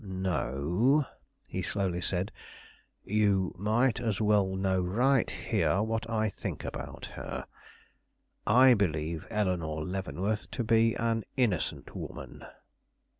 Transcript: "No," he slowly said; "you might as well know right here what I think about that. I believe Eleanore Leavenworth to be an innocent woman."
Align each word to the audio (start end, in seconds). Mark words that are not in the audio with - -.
"No," 0.03 1.05
he 1.47 1.61
slowly 1.61 2.01
said; 2.01 2.31
"you 3.03 3.53
might 3.55 3.99
as 3.99 4.19
well 4.19 4.55
know 4.55 4.81
right 4.81 5.29
here 5.29 5.83
what 5.83 6.09
I 6.09 6.27
think 6.27 6.63
about 6.63 7.11
that. 7.15 7.47
I 8.47 8.73
believe 8.73 9.27
Eleanore 9.29 9.83
Leavenworth 9.83 10.49
to 10.49 10.63
be 10.63 10.95
an 10.95 11.23
innocent 11.37 11.95
woman." 11.95 12.43